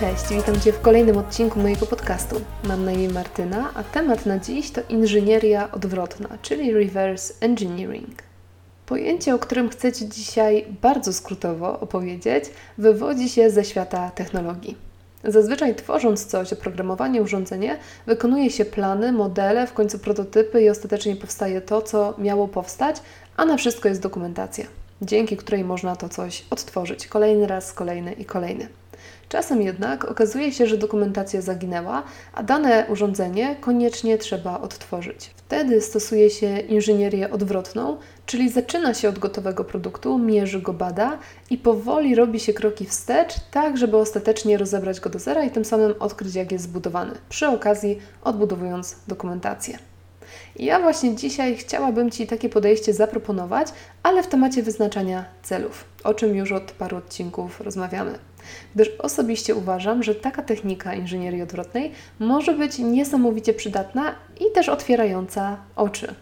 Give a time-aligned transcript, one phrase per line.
[0.00, 2.40] Cześć, witam Cię w kolejnym odcinku mojego podcastu.
[2.64, 8.22] Mam na imię Martyna, a temat na dziś to inżynieria odwrotna, czyli reverse engineering.
[8.86, 12.44] Pojęcie, o którym chcę Ci dzisiaj bardzo skrótowo opowiedzieć,
[12.78, 14.76] wywodzi się ze świata technologii.
[15.24, 21.60] Zazwyczaj tworząc coś, oprogramowanie, urządzenie, wykonuje się plany, modele, w końcu prototypy i ostatecznie powstaje
[21.60, 22.96] to, co miało powstać,
[23.36, 24.66] a na wszystko jest dokumentacja,
[25.02, 28.68] dzięki której można to coś odtworzyć kolejny raz, kolejny i kolejny.
[29.28, 32.02] Czasem jednak okazuje się, że dokumentacja zaginęła,
[32.34, 35.30] a dane urządzenie koniecznie trzeba odtworzyć.
[35.36, 41.18] Wtedy stosuje się inżynierię odwrotną, czyli zaczyna się od gotowego produktu, mierzy go, bada
[41.50, 45.64] i powoli robi się kroki wstecz, tak żeby ostatecznie rozebrać go do zera i tym
[45.64, 49.78] samym odkryć, jak jest zbudowany, przy okazji odbudowując dokumentację.
[50.56, 53.68] Ja właśnie dzisiaj chciałabym Ci takie podejście zaproponować,
[54.02, 58.18] ale w temacie wyznaczania celów, o czym już od paru odcinków rozmawiamy.
[58.74, 65.56] Gdyż osobiście uważam, że taka technika inżynierii odwrotnej może być niesamowicie przydatna i też otwierająca
[65.76, 66.14] oczy.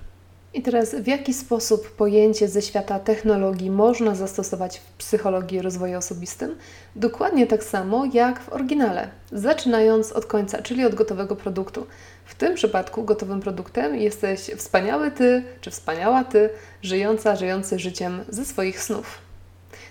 [0.57, 6.57] I teraz w jaki sposób pojęcie ze świata technologii można zastosować w psychologii rozwoju osobistym?
[6.97, 11.87] Dokładnie tak samo jak w oryginale, zaczynając od końca, czyli od gotowego produktu.
[12.25, 16.51] W tym przypadku gotowym produktem jesteś wspaniały ty, czy wspaniała ty,
[16.83, 19.26] żyjąca, żyjący życiem ze swoich snów.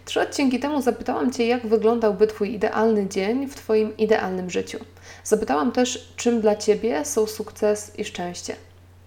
[0.06, 4.80] Trzy odcinki temu zapytałam Cię, jak wyglądałby Twój idealny dzień w Twoim idealnym życiu.
[5.24, 8.56] Zapytałam też, czym dla Ciebie są sukces i szczęście.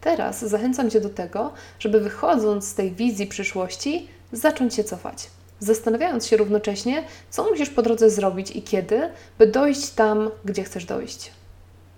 [0.00, 5.30] Teraz zachęcam Cię do tego, żeby wychodząc z tej wizji przyszłości, zacząć się cofać.
[5.60, 10.84] Zastanawiając się równocześnie, co musisz po drodze zrobić i kiedy, by dojść tam, gdzie chcesz
[10.84, 11.30] dojść.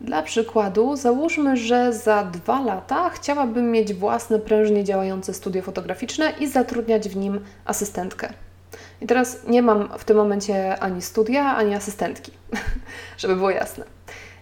[0.01, 6.49] Dla przykładu, załóżmy, że za dwa lata chciałabym mieć własne prężnie działające studio fotograficzne i
[6.49, 8.33] zatrudniać w nim asystentkę.
[9.01, 12.33] I teraz nie mam w tym momencie ani studia, ani asystentki,
[13.19, 13.85] żeby było jasne.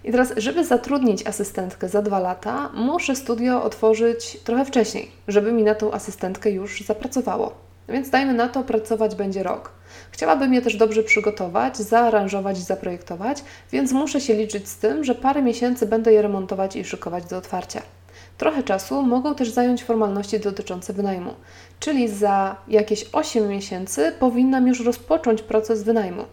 [0.05, 5.63] I teraz, żeby zatrudnić asystentkę za dwa lata, muszę studio otworzyć trochę wcześniej, żeby mi
[5.63, 7.55] na tą asystentkę już zapracowało.
[7.89, 9.73] Więc dajmy na to, pracować będzie rok.
[10.11, 15.15] Chciałabym je też dobrze przygotować, zaaranżować i zaprojektować, więc muszę się liczyć z tym, że
[15.15, 17.83] parę miesięcy będę je remontować i szykować do otwarcia.
[18.39, 21.35] Trochę czasu mogą też zająć formalności dotyczące wynajmu,
[21.81, 26.25] czyli za jakieś 8 miesięcy powinnam już rozpocząć proces wynajmu.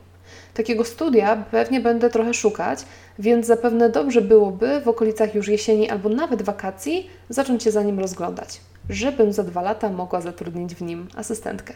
[0.53, 2.79] Takiego studia pewnie będę trochę szukać,
[3.19, 7.99] więc zapewne dobrze byłoby w okolicach już jesieni albo nawet wakacji zacząć się za nim
[7.99, 11.73] rozglądać, żebym za dwa lata mogła zatrudnić w nim asystentkę.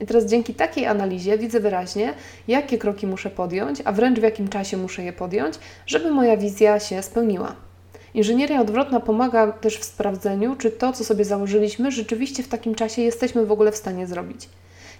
[0.00, 2.14] I teraz dzięki takiej analizie widzę wyraźnie,
[2.48, 5.54] jakie kroki muszę podjąć, a wręcz w jakim czasie muszę je podjąć,
[5.86, 7.69] żeby moja wizja się spełniła.
[8.14, 13.02] Inżynieria odwrotna pomaga też w sprawdzeniu, czy to, co sobie założyliśmy, rzeczywiście w takim czasie
[13.02, 14.48] jesteśmy w ogóle w stanie zrobić.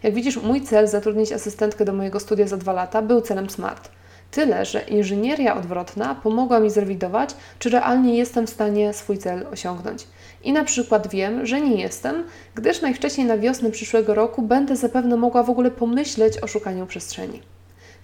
[0.03, 3.91] Jak widzisz, mój cel zatrudnić asystentkę do mojego studia za dwa lata był celem SMART.
[4.31, 10.07] Tyle, że inżynieria odwrotna pomogła mi zrewidować, czy realnie jestem w stanie swój cel osiągnąć.
[10.45, 15.17] I na przykład wiem, że nie jestem, gdyż najwcześniej na wiosnę przyszłego roku będę zapewne
[15.17, 17.43] mogła w ogóle pomyśleć o szukaniu przestrzeni.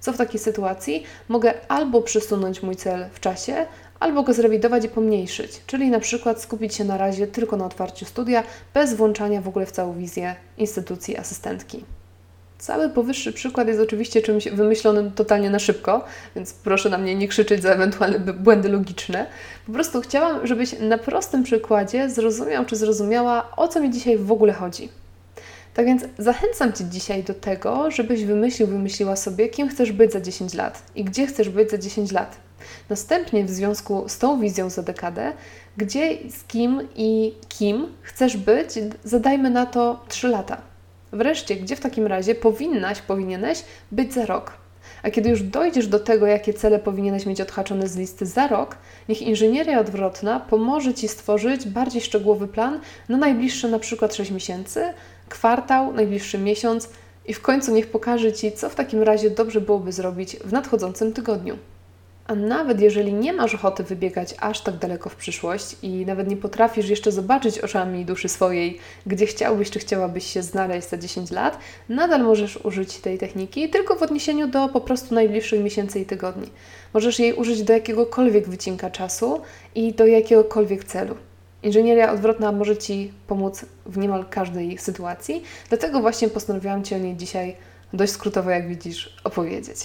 [0.00, 1.04] Co w takiej sytuacji?
[1.28, 3.66] Mogę albo przesunąć mój cel w czasie,
[4.00, 8.04] albo go zrewidować i pomniejszyć, czyli na przykład skupić się na razie tylko na otwarciu
[8.04, 8.42] studia,
[8.74, 11.84] bez włączania w ogóle w całą wizję instytucji asystentki.
[12.58, 16.04] Cały powyższy przykład jest oczywiście czymś wymyślonym totalnie na szybko,
[16.36, 19.26] więc proszę na mnie nie krzyczeć za ewentualne błędy logiczne.
[19.66, 24.32] Po prostu chciałam, żebyś na prostym przykładzie zrozumiał czy zrozumiała, o co mi dzisiaj w
[24.32, 24.88] ogóle chodzi.
[25.76, 30.20] Tak więc zachęcam Cię dzisiaj do tego, żebyś wymyślił, wymyśliła sobie, kim chcesz być za
[30.20, 32.36] 10 lat i gdzie chcesz być za 10 lat.
[32.90, 35.32] Następnie w związku z tą wizją za dekadę,
[35.76, 38.68] gdzie, z kim i kim chcesz być,
[39.04, 40.62] zadajmy na to 3 lata.
[41.12, 44.52] Wreszcie, gdzie w takim razie powinnaś, powinieneś być za rok.
[45.02, 48.76] A kiedy już dojdziesz do tego, jakie cele powinieneś mieć odhaczone z listy za rok,
[49.08, 54.84] niech inżynieria odwrotna pomoże Ci stworzyć bardziej szczegółowy plan na najbliższe na przykład 6 miesięcy,
[55.28, 56.88] kwartał, najbliższy miesiąc
[57.26, 61.12] i w końcu niech pokaże Ci, co w takim razie dobrze byłoby zrobić w nadchodzącym
[61.12, 61.58] tygodniu.
[62.26, 66.36] A nawet jeżeli nie masz ochoty wybiegać aż tak daleko w przyszłość i nawet nie
[66.36, 71.58] potrafisz jeszcze zobaczyć oczami duszy swojej, gdzie chciałbyś czy chciałabyś się znaleźć za 10 lat,
[71.88, 76.50] nadal możesz użyć tej techniki, tylko w odniesieniu do po prostu najbliższych miesięcy i tygodni.
[76.94, 79.40] Możesz jej użyć do jakiegokolwiek wycinka czasu
[79.74, 81.14] i do jakiegokolwiek celu.
[81.66, 87.16] Inżynieria odwrotna może Ci pomóc w niemal każdej sytuacji, dlatego właśnie postanowiłam Ci o niej
[87.16, 87.56] dzisiaj
[87.92, 89.76] dość skrótowo, jak widzisz, opowiedzieć.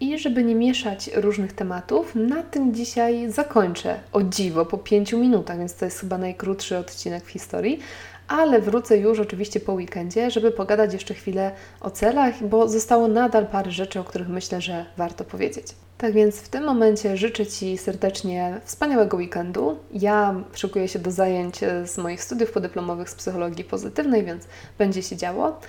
[0.00, 4.00] I żeby nie mieszać różnych tematów, na tym dzisiaj zakończę.
[4.12, 7.80] O dziwo, po pięciu minutach, więc to jest chyba najkrótszy odcinek w historii.
[8.30, 13.46] Ale wrócę już oczywiście po weekendzie, żeby pogadać jeszcze chwilę o celach, bo zostało nadal
[13.46, 15.66] parę rzeczy, o których myślę, że warto powiedzieć.
[15.98, 19.78] Tak więc w tym momencie życzę Ci serdecznie wspaniałego weekendu.
[19.92, 24.44] Ja szykuję się do zajęć z moich studiów podyplomowych z psychologii pozytywnej, więc
[24.78, 25.60] będzie się działo.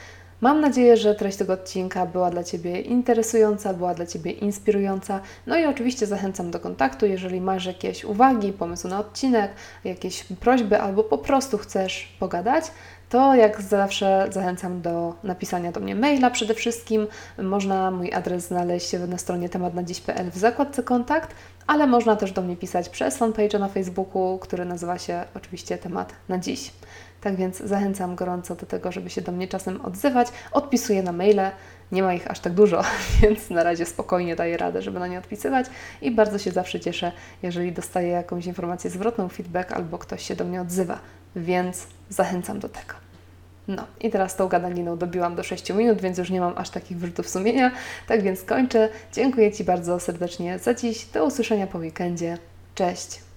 [0.41, 5.19] Mam nadzieję, że treść tego odcinka była dla Ciebie interesująca, była dla Ciebie inspirująca.
[5.47, 9.51] No i oczywiście zachęcam do kontaktu, jeżeli masz jakieś uwagi, pomysł na odcinek,
[9.83, 12.65] jakieś prośby albo po prostu chcesz pogadać,
[13.09, 17.07] to jak zawsze zachęcam do napisania do mnie maila przede wszystkim.
[17.37, 21.35] Można mój adres znaleźć na stronie tematnadziś.pl w zakładce kontakt,
[21.67, 26.13] ale można też do mnie pisać przez fanpage na Facebooku, który nazywa się oczywiście Temat
[26.29, 26.71] na Dziś.
[27.21, 30.27] Tak więc zachęcam gorąco do tego, żeby się do mnie czasem odzywać.
[30.51, 31.51] Odpisuję na maile,
[31.91, 32.81] nie ma ich aż tak dużo,
[33.21, 35.65] więc na razie spokojnie daję radę, żeby na nie odpisywać
[36.01, 37.11] i bardzo się zawsze cieszę,
[37.43, 40.99] jeżeli dostaję jakąś informację zwrotną, feedback albo ktoś się do mnie odzywa,
[41.35, 42.93] więc zachęcam do tego.
[43.67, 46.97] No i teraz tą gadaniną dobiłam do 6 minut, więc już nie mam aż takich
[46.97, 47.71] wyrzutów sumienia,
[48.07, 48.89] tak więc kończę.
[49.13, 51.05] Dziękuję Ci bardzo serdecznie za dziś.
[51.05, 52.37] Do usłyszenia po weekendzie.
[52.75, 53.30] Cześć!